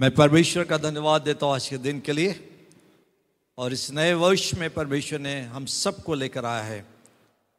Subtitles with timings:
[0.00, 2.34] मैं परमेश्वर का धन्यवाद देता हूँ आज के दिन के लिए।
[3.58, 6.86] और इस नए वर्ष में परमेश्वर ने हम सबको लेकर आया है।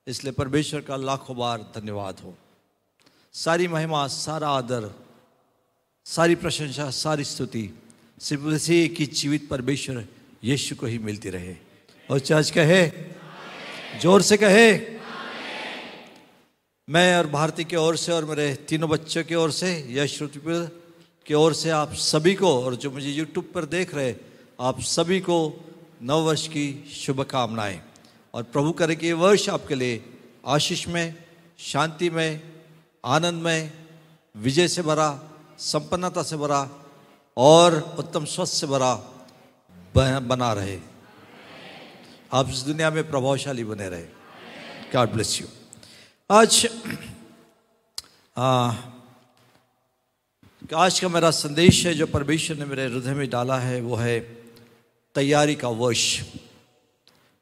[0.07, 2.33] इसलिए परमेश्वर का लाखों बार धन्यवाद हो।
[3.33, 4.89] सारी महिमा, सारा आदर,
[6.05, 7.69] सारी प्रशंसा, सारी स्तुति
[8.21, 10.05] सिर्फ़ उसी की जीवित परमेश्वर
[10.43, 11.55] यीशु को ही मिलती रहे।
[12.09, 12.87] और चर्च कहे,
[14.01, 14.79] ज़ोर से कहे,
[16.87, 20.88] मैं और भारती की ओर से और मेरे तीनों बच्चों की ओर से श्रुतिपुर
[21.25, 24.15] की ओर से आप सभी को और जो मुझे यूट्यूब पर देख रहे
[24.59, 25.37] आप सभी को
[26.03, 27.81] नव वर्ष की शुभकामनाएँ।
[28.33, 30.05] और प्रभु करे कि ये वर्ष आपके लिए
[30.47, 31.15] आशीष में
[31.59, 32.41] शांति में
[33.05, 33.71] आनंद में
[34.35, 35.09] विजय से भरा
[35.59, 36.69] संपन्नता से भरा
[37.37, 38.93] और उत्तम स्वस्थ से भरा
[40.19, 40.79] बना रहे।
[42.33, 44.05] आप इस दुनिया में प्रभावशाली बने रहे।
[44.93, 45.47] गॉड ब्लेस यू
[46.31, 46.67] आज
[48.37, 48.71] आ,
[50.75, 54.19] आज का मेरा संदेश है, जो परमेश्वर ने मेरे हृदय में डाला है, वो है
[55.15, 56.21] तैयारी का वर्ष।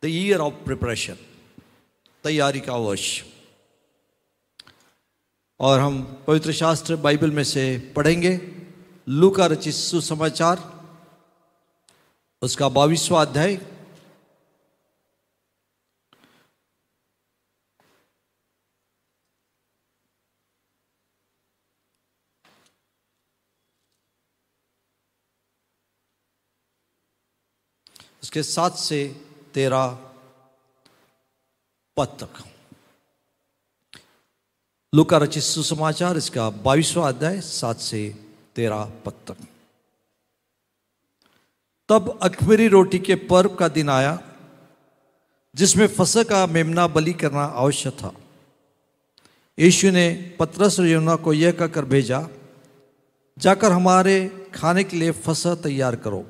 [0.04, 1.16] द ईयर ऑफ़ प्रिपरेशन
[2.24, 3.24] तैयारी का वर्ष।
[5.60, 8.42] और हम पवित्र शास्त्र बाइबल में से पढ़ेंगे।
[9.10, 10.88] लू का रचित सुसमाचार,
[12.42, 13.77] उसका बाईसवा अध्याय।
[28.24, 29.22] उसके सात से
[29.54, 29.88] तेरह
[31.98, 32.44] पद तक
[34.94, 38.16] लुका रचित सुसमाचार, इसका बाईसवा अध्याय, सात से
[38.56, 39.38] तेरह पद तक।
[41.90, 44.20] तब अखमेरी रोटी के पर्व का दिन आया,
[45.56, 48.14] जिसमें फ़सल का मेमना बलि करना आवश्यक था।
[49.58, 52.28] यीशु ने पत्रस योना को यह कहकर भेजा,
[53.38, 56.26] जाकर हमारे खाने के लिए फ़सल तैयार करो।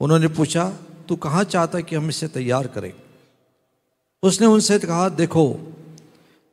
[0.00, 0.70] उन्होंने पूछा,
[1.08, 2.92] तू कहाँ चाहता कि हम इसे तैयार करें?
[4.22, 5.58] उसने उनसे कहा, देखो,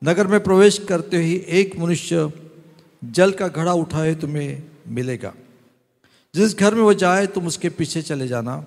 [0.03, 2.31] नगर में प्रवेश करते ही एक मनुष्य
[3.03, 5.33] जल का घड़ा उठाए तुम्हें मिलेगा।
[6.35, 8.65] जिस घर में वो जाए, तुम उसके पीछे चले जाना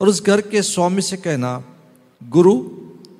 [0.00, 1.64] और उस घर के स्वामी से कहना,
[2.22, 2.62] गुरु,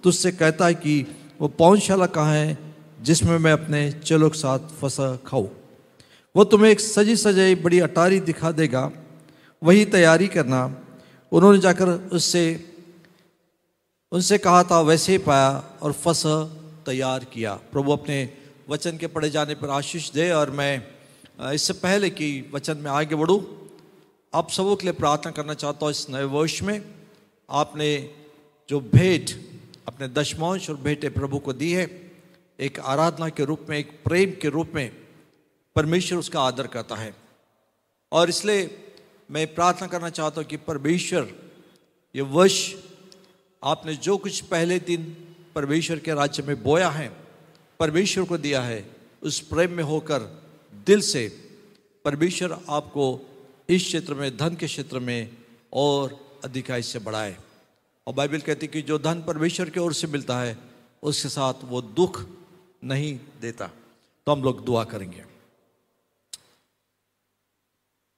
[0.04, 1.06] तुझसे कहता है कि
[1.40, 2.58] वो पौनशाला कहाँ है
[3.02, 5.50] जिसमें मैं अपने चलो के साथ फंसा खाऊँ?
[6.36, 8.90] वो तुम्हें एक सजी सजाई बड़ी अटारी दिखा देगा
[9.62, 10.60] वही तैयारी करना।
[11.32, 12.42] उन्होंने जाकर उससे,
[14.12, 16.22] उनसे कहा, था वैसे ही पाया और फस
[16.86, 18.18] तैयार किया। प्रभु अपने
[18.68, 23.14] वचन के पढ़े जाने पर आशीष दे और मैं इससे पहले कि वचन में आगे
[23.14, 23.40] बढ़ूँ,
[24.32, 26.80] आप सबों के लिए प्रार्थना करना चाहता हूँ इस नए वर्ष में।
[27.48, 27.90] आपने
[28.68, 29.30] जो भेंट,
[29.88, 31.86] अपने दशमांश और भेंटे प्रभु को दी है,
[32.58, 34.90] एक आराधना के रूप में, एक प्रेम के रूप में
[35.76, 37.14] परमेश्वर उसका आदर करता है।
[38.12, 38.66] और इसलिए
[39.30, 41.34] मैं प्रार्थना करना चाहता हूँ कि परमेश्वर,
[42.16, 42.74] ये वर्ष
[43.64, 45.16] आपने जो कुछ पहले दिन
[45.54, 47.16] परमेश्वर के राज्य में बोया है,
[47.80, 48.90] परमेश्वर को दिया है,
[49.22, 50.20] उस प्रेम में होकर
[50.86, 51.50] दिल से
[52.04, 53.20] परमेश्वर आपको
[53.68, 55.36] इस क्षेत्र में, धन के क्षेत्र में
[55.72, 57.36] और अधिकाई से बढ़ाए।
[58.06, 60.58] और बाइबल कहती कि जो धन परमेश्वर की ओर से मिलता है,
[61.02, 62.26] उसके साथ वो दुख
[62.84, 63.70] नहीं देता।
[64.26, 65.37] तो हम लोग दुआ करेंगे।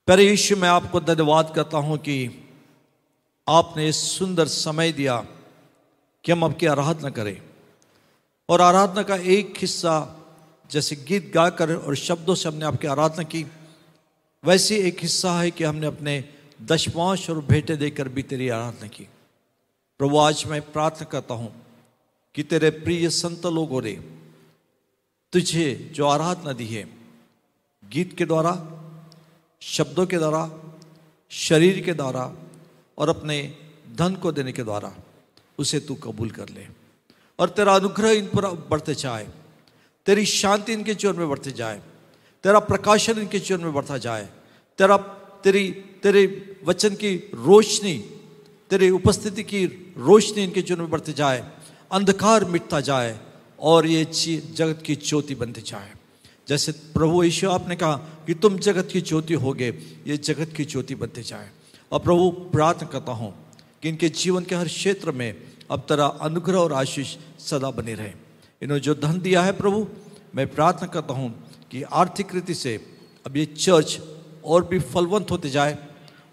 [0.06, 2.14] प्यारे यीशु, मैं आपको धन्यवाद करता हूँ कि
[3.48, 5.16] आपने सुंदर समय दिया
[6.24, 7.40] कि हम आपकी आराधना करें।
[8.48, 9.94] और आराधना का एक हिस्सा,
[10.70, 13.44] जैसे गीत गाकर और शब्दों से हमने आपकी आराधना की,
[14.44, 16.24] वैसे एक हिस्सा है कि हमने अपने
[16.62, 19.08] दशमांश और भेंटे देकर भी तेरी आराधना की।
[20.00, 21.54] प्रभु, आज मैं प्रार्थना करता हूँ
[22.34, 23.94] कि तेरे प्रिय संत लोगों ने
[25.32, 26.84] तुझे जो आराधना दी है,
[27.82, 28.76] गीत के द्वारा
[29.62, 30.50] शब्दों के द्वारा,
[31.30, 32.36] शरीर के द्वारा
[32.98, 33.56] और अपने
[33.96, 34.94] धन को देने के द्वारा
[35.58, 36.66] उसे तू कबूल कर ले।
[37.38, 39.28] और तेरा अनुग्रह इन पर बढ़ते जाए।
[40.06, 41.82] तेरी शांति इनके जीवन में बढ़ते जाए।
[42.42, 44.28] तेरा प्रकाशन इनके जीवन में बढ़ता जाए।
[44.78, 44.96] तेरा,
[45.44, 45.70] तेरी,
[46.02, 47.98] तेरे वचन की रोशनी,
[48.70, 49.66] तेरी उपस्थिति की
[49.96, 51.50] रोशनी इनके जीवन में बढ़ते जाए।
[51.92, 53.20] अंधकार मिटता जाए
[53.60, 54.04] और ये
[54.40, 55.92] जगत की ज्योति बनती जाए।
[56.50, 59.68] जैसे प्रभु यीशु आपने कहा कि तुम जगत की ज्योति होगे,
[60.06, 61.50] ये जगत की ज्योति बनते जाए।
[61.92, 63.34] और प्रभु, प्रार्थना करता हूँ
[63.82, 65.34] कि इनके जीवन के हर क्षेत्र में
[65.70, 68.12] अब तेरा अनुग्रह और आशीष सदा बने रहे।
[68.62, 69.86] इन्होंने जो धन दिया है प्रभु,
[70.34, 71.30] मैं प्रार्थना करता हूँ
[71.70, 72.86] कि आर्थिक रीति से
[73.26, 74.00] अब ये चर्च
[74.44, 75.78] और भी फलवंत होते जाए,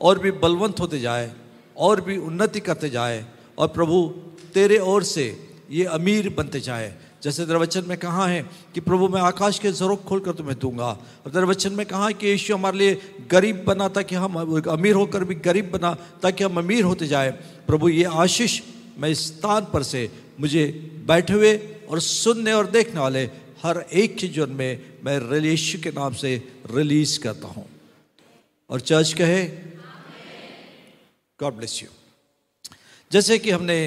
[0.02, 1.34] और भी बलवंत होते जाए,
[1.78, 3.26] और भी उन्नति करते जाए,
[3.58, 4.14] और प्रभु,
[4.54, 8.42] तेरे ओर से ये अमीर बनते जाए। जैसे तेरे वचन में कहा है
[8.74, 10.90] कि प्रभु, मैं आकाश के ज़रूर खोल कर तुम्हें दूँगा।
[11.26, 14.36] और तेरे वचन में कहा है कि यीशु हमारे लिए गरीब बना, ताकि हम
[14.70, 17.32] अमीर होकर भी गरीब बना, ताकि हम अमीर होते जाए।
[17.68, 18.62] प्रभु, ये आशीष
[18.98, 20.10] मैं इस स्थान पर से
[20.40, 20.66] मुझे
[21.08, 21.56] बैठे हुए
[21.90, 23.24] और सुनने और देखने वाले
[23.64, 26.36] हर एक के जीवन में मैं यीशु के नाम से
[26.72, 27.66] रिलीज़ करता हूँ।
[28.70, 29.44] और चर्च कहे
[31.40, 31.90] गॉड ब्लेस यू
[33.12, 33.80] जैसे कि हमने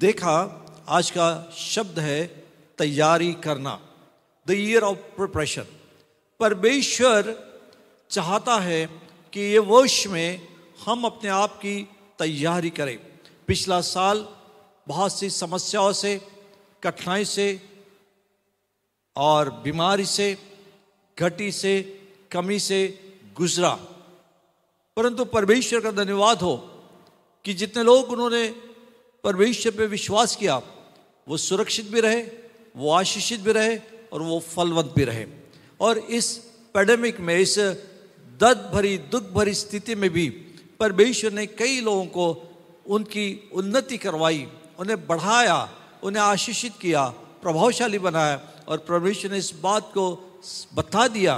[0.00, 0.36] देखा,
[0.88, 2.20] आज का शब्द है
[2.78, 3.80] तैयारी करना
[4.46, 5.64] द ईयर ऑफ़ प्रिपरेशन
[6.40, 7.48] परमेश्वर
[8.10, 8.86] चाहता है
[9.32, 10.48] कि ये वर्ष में
[10.86, 11.88] हम अपने आप की
[12.18, 12.98] तैयारी करें।
[13.46, 14.28] पिछला साल
[14.88, 16.20] बहुत सी समस्याओं से,
[16.82, 17.60] कठिनाई से
[19.16, 20.38] और बीमारी से,
[21.18, 22.02] घटी से,
[22.32, 22.78] कमी से
[23.34, 23.70] गुजरा।
[24.96, 26.56] परंतु परमेश्वर का धन्यवाद हो
[27.44, 28.48] कि जितने लोग उन्होंने
[29.24, 30.62] परमेश्वर पे विश्वास किया,
[31.28, 32.47] वो सुरक्षित भी रहे
[32.78, 33.78] वो आशीषित भी रहे
[34.12, 35.26] और वो फलवंत भी रहे।
[35.80, 36.36] और इस
[36.74, 37.58] पैडेमिक में, इस
[38.38, 40.28] दर्द भरी, दुख भरी स्थिति में भी
[40.80, 42.54] परमेश्वर ने कई लोगों को
[42.86, 44.48] उनकी उन्नति करवाई,
[44.78, 47.08] उन्हें बढ़ाया, उन्हें आशीषित किया,
[47.42, 50.06] प्रभावशाली बनाया और परमेश्वर ने इस बात को
[50.74, 51.36] बता दिया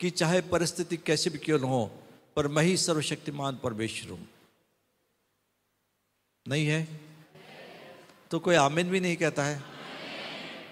[0.00, 1.90] कि चाहे परिस्थिति कैसे भी क्यों न हो,
[2.36, 4.28] पर मैं ही सर्वशक्तिमान परमेश्वर हूँ।
[6.48, 6.88] नहीं है?
[8.30, 9.73] तो कोई आमिन भी नहीं कहता है?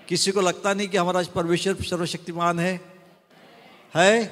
[0.08, 2.80] किसी को लगता नहीं कि हमारा परमेश्वर सर्वशक्तिमान है?
[3.94, 4.24] है?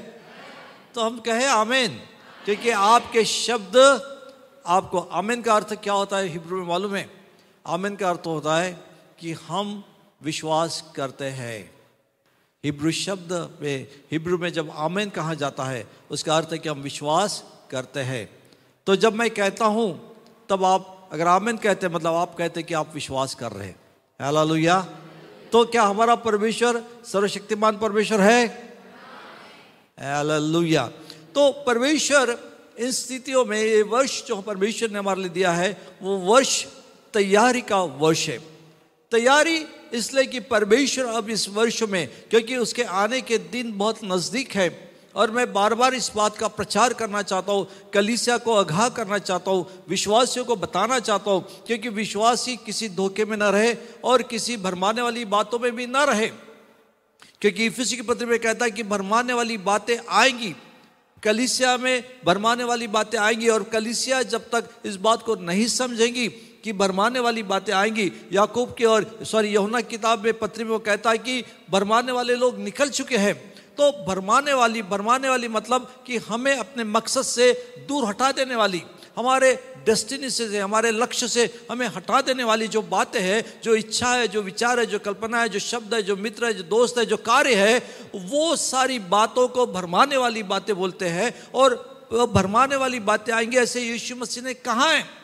[0.94, 2.00] तो हम कहे आमेन,
[2.44, 3.76] क्योंकि आपके शब्द,
[4.67, 7.11] आपको आमिन का अर्थ क्या होता है हिब्रू में मालूम है?
[7.67, 8.84] आमिन का अर्थ होता है
[9.19, 9.84] कि हम
[10.22, 11.75] विश्वास करते हैं।
[12.64, 16.81] हिब्रू शब्द में, हिब्रू में जब आमेन कहा जाता है, उसका अर्थ है कि हम
[16.81, 18.31] विश्वास करते हैं।
[18.87, 20.17] तो जब मैं कहता हूँ,
[20.49, 23.69] तब आप, अगर आमेन कहते हैं मतलब आप कहते हैं कि आप विश्वास कर रहे
[23.69, 23.76] हैं।
[24.20, 25.00] हालेलुया।
[25.52, 28.70] तो क्या हमारा परमेश्वर सर्वशक्तिमान परमेश्वर है?
[30.43, 30.87] लुया
[31.35, 32.37] तो परमेश्वर
[32.79, 36.64] इन स्थितियों में, ये वर्ष जो परमेश्वर ने हमारे लिए दिया है, वो वर्ष
[37.14, 38.38] तैयारी का वर्ष है।
[39.12, 39.56] तैयारी
[39.93, 44.89] इसलिए कि परमेश्वर अब इस वर्ष में, क्योंकि उसके आने के दिन बहुत नज़दीक है।
[45.14, 49.18] और मैं बार बार इस बात का प्रचार करना चाहता हूँ, कलिसिया को आगाह करना
[49.18, 54.22] चाहता हूँ, विश्वासियों को बताना चाहता हूँ, क्योंकि विश्वासी किसी धोखे में न रहे और
[54.22, 56.26] किसी भरमाने वाली बातों में भी न रहे।
[57.40, 60.54] क्योंकि इफिसी की पत्र में कहता है कि भरमाने वाली बातें आएँगी,
[61.22, 66.28] कलिसिया में भरमाने वाली बातें आएँगी और कलिसिया जब तक इस बात को नहीं समझेंगी
[66.64, 70.78] कि भरमाने वाली बातें आएँगी, याकूब के और, सॉरी, यहुना किताब में पत्री में वो
[70.78, 73.50] कहता है कि भरमाने वाले लोग निकल चुके हैं।
[73.81, 77.53] तो भरमाने वाली भरमाने वाली मतलब कि हमें अपने मकसद से
[77.88, 78.82] दूर हटा देने वाली,
[79.17, 79.53] हमारे
[79.87, 84.27] डेस्टिनी से, हमारे लक्ष्य से हमें हटा देने वाली जो बातें हैं, जो इच्छा है,
[84.29, 87.05] जो विचार है, जो कल्पना है, जो शब्द है, जो मित्र है, जो दोस्त है,
[87.06, 87.79] जो कार्य है,
[88.15, 91.77] वो सारी बातों को भरमाने वाली बातें बोलते हैं और
[92.35, 95.19] भरमाने वाली बातें आएँगी ऐसे यीशु मसीह ने कहा है।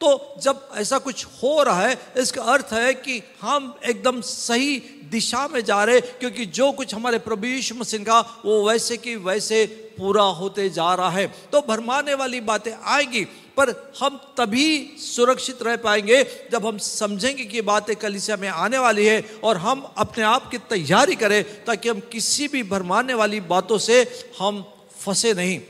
[0.00, 4.78] तो जब ऐसा कुछ हो रहा है, इसका अर्थ है कि हम एकदम सही
[5.10, 9.16] दिशा में जा रहे क्योंकि जो कुछ हमारे प्रभु यीशु मसीह का, वो वैसे कि
[9.16, 9.64] वैसे
[9.98, 13.24] पूरा होते जा रहा है। तो भरमाने वाली बातें आएँगी,
[13.56, 13.70] पर
[14.00, 19.20] हम तभी सुरक्षित रह पाएँगे जब हम समझेंगे कि बातें कलिसिया में आने वाली है
[19.44, 24.02] और हम अपने आप की तैयारी करें, ताकि हम किसी भी भरमाने वाली बातों से
[24.38, 24.64] हम
[25.04, 25.60] फंसे नहीं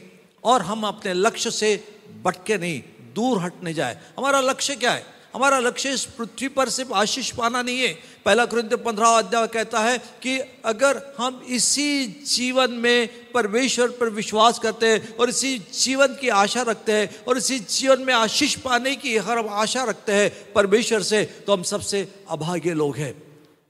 [0.44, 1.74] और हम अपने लक्ष्य से
[2.24, 2.82] भटके नहीं।
[3.14, 5.20] दूर हटने जाए। हमारा लक्ष्य क्या है?
[5.34, 9.80] हमारा लक्ष्य इस पृथ्वी पर सिर्फ़ आशीष पाना नहीं है। पहला कृत्य पंद्रह अध्याय कहता
[9.80, 16.06] है कि अगर हम इसी जीवन में परमेश्वर पर विश्वास करते हैं और इसी जीवन
[16.06, 20.12] की आशा रखते हैं और इसी जीवन में आशीष पाने की हर हम आशा रखते
[20.12, 23.12] हैं परमेश्वर से तो हम सबसे अभागे लोग हैं।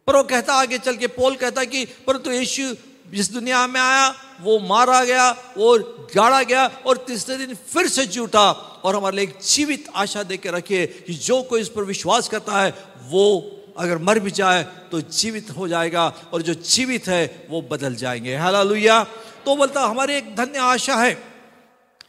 [0.06, 2.74] पर वो कहता आगे चल के, पोल कहता कि, परंतु तो यीशु
[3.14, 5.78] जिस दुनिया में आया, वो मारा गया वो
[6.16, 8.50] गाड़ा गया और तीसरे दिन फिर से जूटा
[8.84, 12.28] और हमारे लिए एक जीवित आशा दे के रखिए कि जो कोई इस पर विश्वास
[12.28, 17.46] करता है, वो अगर मर भी जाए तो जीवित हो जाएगा और जो जीवित है,
[17.50, 19.04] वो बदल जाएँगे। हाला
[19.44, 21.29] तो बोलता, हमारी एक धन्य आशा है।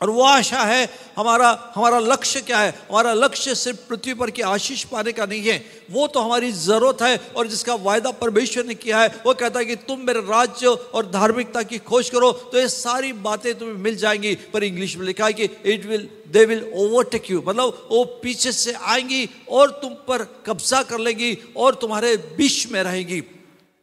[0.02, 2.70] और वो आशा है, हमारा हमारा लक्ष्य क्या है?
[2.90, 5.58] हमारा लक्ष्य सिर्फ़ पृथ्वी पर की आशीष पाने का नहीं है।
[5.92, 9.66] वो तो हमारी ज़रूरत है और जिसका वायदा परमेश्वर ने किया है, वो कहता है
[9.66, 13.96] कि तुम मेरे राज्य और धार्मिकता की खोज करो तो ये सारी बातें तुम्हें मिल
[13.96, 18.04] जाएँगी। पर इंग्लिश में लिखा है कि it will they will overtake you मतलब वो
[18.24, 23.22] पीछे से आएँगी और तुम पर कब्जा कर लेंगी और तुम्हारे बीच में रहेंगी।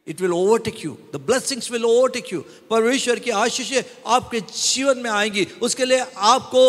[0.09, 2.39] It will overtake you the blessings will overtake you
[2.69, 6.61] परमेश्वर की आशीष आपके जीवन में आएँगी। उसके लिए आपको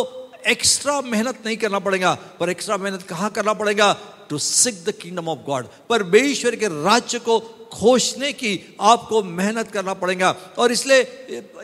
[0.46, 3.92] एक्स्ट्रा मेहनत नहीं करना पड़ेगा। पर एक्स्ट्रा मेहनत कहाँ करना पड़ेगा?
[4.30, 7.38] To seek the kingdom of God परमेश्वर के राज्य को
[7.72, 11.00] खोजने की आपको मेहनत करना पड़ेगा। और इसलिए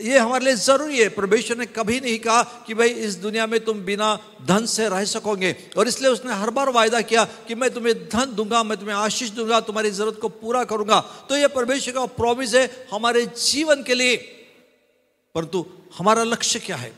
[0.02, 3.64] ये हमारे लिए ज़रूरी है। परमेश्वर ने कभी नहीं कहा कि भाई इस दुनिया में
[3.64, 7.70] तुम बिना धन से रह सकोगे। और इसलिए उसने हर बार वायदा किया कि मैं
[7.70, 11.94] तुम्हें धन दूँगा, मैं तुम्हें आशीष दूँगा, तुम्हारी ज़रूरत को पूरा करूँगा। तो ये परमेश्वर
[11.94, 14.16] का प्रॉमिस है हमारे जीवन के लिए।
[15.34, 15.66] परंतु
[15.98, 16.92] हमारा लक्ष्य क्या है?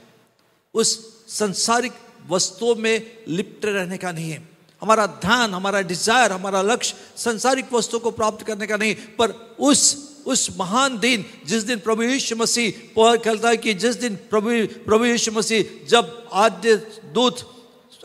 [0.74, 1.92] उस संसारिक
[2.28, 8.00] वस्तुओं में लिप्ट रहने का नहीं है। हमारा ध्यान, हमारा डिज़ायर हमारा लक्ष्य संसारिक वस्तुओं
[8.00, 12.72] को प्राप्त करने का नहीं, पर उस उस महान दिन, जिस दिन प्रभु यीशु मसीह
[12.98, 14.50] कहता है कि जिस दिन प्रभु
[14.84, 16.74] प्रभु यीशु मसीह जब आद्य
[17.14, 17.36] दूत,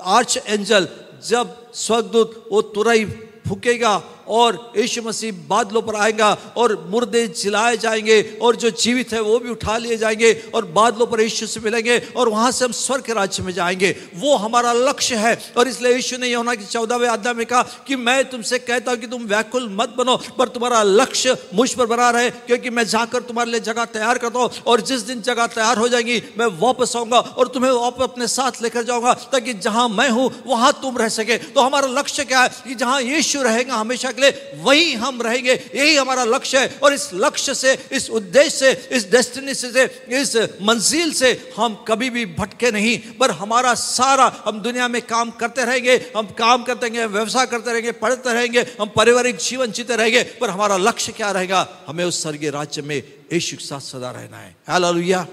[0.02, 0.88] आर्च एंजल
[1.28, 3.06] जब स्वर्गदूत वो तुरई
[3.48, 9.22] फूकेगा और यीशु मसीह बादलों पर आएगा और मुर्दे जिलाए जाएँगे और जो जीवित है
[9.22, 12.72] वो भी उठा लिए जाएँगे और बादलों पर यीशु से मिलेंगे और वहाँ से हम
[12.72, 16.66] स्वर्ग के राज्य में जाएँगे। वो हमारा लक्ष्य है और इसलिए यीशु ने यमुना की
[16.66, 20.48] चौदहवें अध्याय में कहा कि मैं तुमसे कहता हूँ कि तुम व्याकुल मत बनो, पर
[20.48, 24.50] तुम्हारा लक्ष्य मुझ पर बना रहे, क्योंकि मैं जाकर तुम्हारे लिए जगह तैयार करता हूँ
[24.68, 28.62] और जिस दिन जगह तैयार हो जाएगी, मैं वापस आऊँगा और तुम्हें वापस अपने साथ
[28.62, 32.50] लेकर जाऊँगा, ताकि जहाँ मैं हूँ, वहाँ तुम रह सके। तो हमारा लक्ष्य क्या है
[32.64, 37.10] कि जहाँ यीशु रहेगा, हमेशा लिए वही हम रहेंगे। यही हमारा लक्ष्य है और इस
[37.14, 39.68] लक्ष्य से, इस उद्देश्य से, इस डेस्टिनी से
[40.10, 45.32] इस मंजिल से हम कभी भी भटके नहीं। पर हमारा सारा, हम दुनिया में काम
[45.32, 49.96] करते रहेंगे। हम काम करते रहेंगे, व्यवसाय करते रहेंगे, पढ़ते रहेंगे, हम पारिवारिक जीवन जीते
[49.96, 51.68] रहेंगे। पर हमारा लक्ष्य क्या रहेगा?
[51.88, 53.04] हमें उस स्वर्गीय राज्य में
[53.34, 55.28] यीशु के साथ सदा रहना है। हालेलुया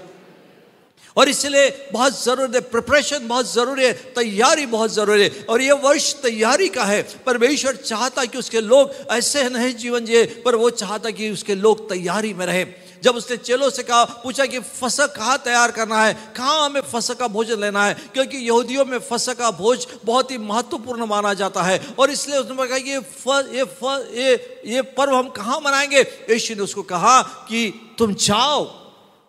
[1.16, 5.72] और इसलिए बहुत ज़रूरी है प्रिपरेशन बहुत ज़रूरी है तैयारी बहुत ज़रूरी है। और ये
[5.72, 10.70] वर्ष तैयारी का है। परमेश्वर चाहता कि उसके लोग ऐसे नहीं जीवन जिए पर वो
[10.70, 12.66] चाहता कि उसके लोग तैयारी में रहे।
[13.02, 16.14] जब उसने चेलों से कहा पूछा कि फसक कहाँ तैयार करना है?
[16.36, 17.94] कहाँ हमें फसक का भोजन लेना है?
[17.94, 22.68] क्योंकि यहूदियों में फसक का भोज बहुत ही महत्वपूर्ण माना जाता है। और इसलिए उसने
[22.68, 26.00] कहा कि ये फ, ये फ, ये ये पर्व हम कहाँ मनाएँगे?
[26.00, 28.79] यीशु ने उसको कहा कि तुम जाओ।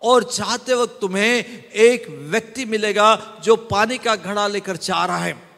[0.03, 5.51] और चाहते वक्त तुम्हें एक व्यक्ति मिलेगा जो पानी का घड़ा लेकर चाह रहा है।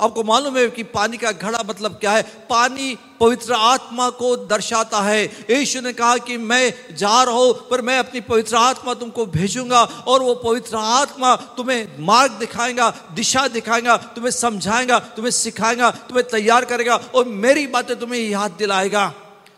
[0.00, 2.22] आपको मालूम है कि पानी का घड़ा मतलब क्या है?
[2.50, 7.80] पानी पवित्र आत्मा को दर्शाता है। यीशु ने कहा कि मैं जा रहा हूँ, पर
[7.82, 13.96] मैं अपनी पवित्र आत्मा तुमको भेजूँगा और वो पवित्र आत्मा तुम्हें मार्ग दिखाएगा, दिशा दिखाएगा,
[13.96, 19.12] तुम्हें समझाएगा, तुम्हें सिखाएगा, तुम्हें तैयार करेगा और मेरी बातें तुम्हें याद दिलाएगा।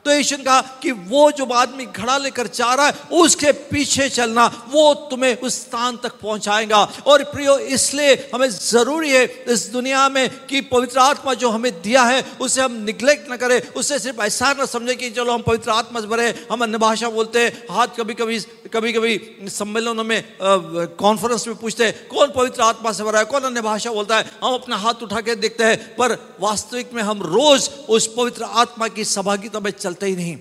[0.04, 4.08] तो यीशु ने कहा कि वो जो आदमी घड़ा लेकर जा रहा है, उसके पीछे
[4.10, 10.08] चलना, वो तुम्हें उस स्थान तक पहुंचाएगा। और प्रियो, इसलिए हमें ज़रूरी है इस दुनिया
[10.08, 14.22] में कि पवित्र आत्मा जो हमें दिया है, उसे हम निग्लेक्ट ना करें, उसे सिर्फ़
[14.22, 17.52] ऐसा ना समझे कि चलो हम पवित्र आत्मा से भरे हम अन्य भाषा बोलते हैं,
[17.70, 18.40] हाथ कभी कभी
[18.70, 23.42] कभी कभी सम्मेलनों में कॉन्फ्रेंस में पूछते हैं, कौन पवित्र आत्मा से भरा है, कौन
[23.42, 27.22] अन्य भाषा बोलता है, हम अपना हाथ उठा के देखते हैं, पर वास्तविक में हम
[27.24, 29.70] रोज उस पवित्र आत्मा की सहभागिता में
[30.06, 30.38] ही नहीं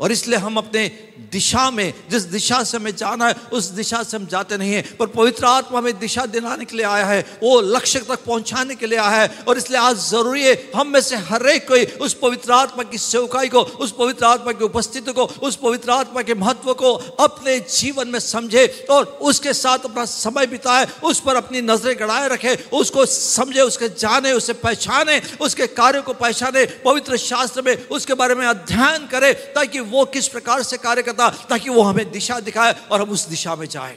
[0.00, 0.86] और इसलिए हम अपने
[1.32, 4.96] दिशा में, जिस दिशा से हमें जाना है, उस दिशा से हम जाते नहीं हैं।
[4.96, 8.86] पर पवित्र आत्मा हमें दिशा दिलाने के लिए आया है, वो लक्ष्य तक पहुँचाने के
[8.86, 12.14] लिए आया है। और इसलिए आज ज़रूरी है, हम में से हर एक कोई उस
[12.14, 16.34] पवित्र आत्मा की सेवकाई को, उस पवित्र आत्मा की उपस्थिति को, उस पवित्र आत्मा के
[16.34, 21.60] महत्व को अपने जीवन में समझे और उसके साथ अपना समय बिताए, उस पर अपनी
[21.60, 27.62] नज़रें गड़ाए रखे, उसको समझे, उसके जाने, उसे पहचाने, उसके कार्यों को पहचाने, पवित्र शास्त्र
[27.62, 31.82] में उसके बारे में अध्ययन करे, ताकि वो किस प्रकार से कार्य करता ताकि वो
[31.82, 33.96] हमें दिशा दिखाए और हम उस दिशा में जाए।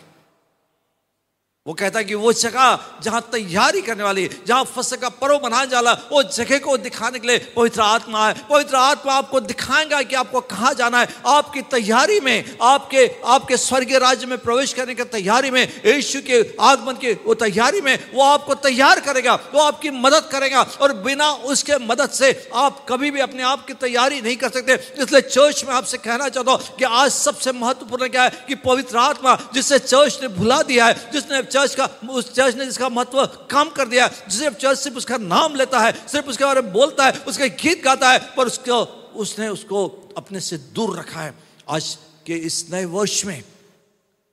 [1.68, 5.68] वो कहता है कि वो जगह जहाँ तैयारी करने वाली, जहाँ फ़सल का पर्व बनाने
[5.72, 10.16] जाला, वो जगह को दिखाने के लिए पवित्र आत्मा है। पवित्र आत्मा आपको दिखाएगा कि
[10.16, 15.04] आपको कहाँ जाना है। आपकी तैयारी में, आपके आपके स्वर्गीय राज्य में प्रवेश करने की
[15.06, 19.90] तैयारी में, यीशु के आगमन की वो तैयारी में वो आपको तैयार करेगा, वो आपकी
[19.92, 24.36] मदद करेगा और बिना उसके मदद से आप कभी भी अपने आप की तैयारी नहीं
[24.36, 28.46] कर सकते। इसलिए चर्च में आपसे कहना चाहता हूँ कि आज सबसे महत्वपूर्ण क्या है
[28.48, 32.66] कि पवित्र आत्मा जिससे चर्च ने भुला दिया है, जिसने चर्च का, उस चर्च ने
[32.66, 36.62] जिसका महत्व कम कर दिया सिर्फ़ चर्च सिर्फ़ उसका नाम लेता है, सिर्फ़ उसके बारे
[36.62, 38.82] में बोलता है, उसके गीत गाता है, पर उसको,
[39.16, 41.34] उसने उसको अपने से दूर रखा है।
[41.70, 43.44] आज के इस नए वर्ष में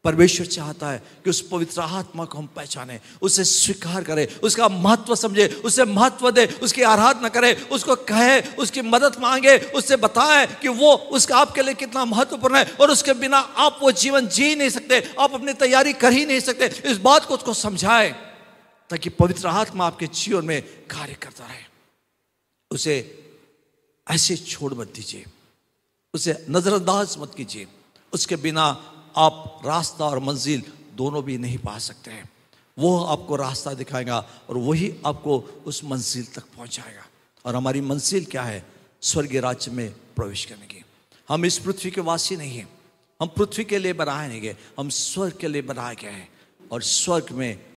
[0.04, 5.14] परमेश्वर चाहता है कि उस पवित्र आत्मा को हम पहचाने, उसे स्वीकार करें, उसका महत्व
[5.14, 10.68] समझे, उसे महत्व दे, उसकी आराधना करें, उसको कहे, उसकी मदद मांगे, उससे बताएँ कि
[10.68, 14.70] वो उसका आपके लिए कितना महत्वपूर्ण है और उसके बिना आप वो जीवन जी नहीं
[14.70, 18.10] सकते, आप अपनी तैयारी कर ही नहीं सकते। इस बात को उसको समझाए
[18.90, 21.64] ताकि पवित्र आत्मा आपके जीवन में कार्य करता रहे।
[22.70, 22.94] उसे
[24.10, 25.24] ऐसे छोड़ मत दीजिए,
[26.14, 27.66] उसे नजरअंदाज मत कीजिए,
[28.12, 28.66] उसके बिना
[29.16, 30.62] आप रास्ता और मंजिल
[30.94, 32.30] दोनों भी नहीं पा सकते हैं।
[32.78, 37.06] वो आपको रास्ता दिखाएगा और वही आपको उस मंजिल तक पहुंचाएगा।
[37.44, 38.66] और हमारी मंजिल क्या है?
[39.02, 40.84] स्वर्गीय राज्य में प्रवेश करने की।
[41.28, 42.68] हम इस पृथ्वी के वासी नहीं हैं।
[43.20, 46.28] हम पृथ्वी के लिए बनाए नहीं गए। हम स्वर्ग के लिए बनाए गए हैं।
[46.72, 47.69] और स्वर्ग में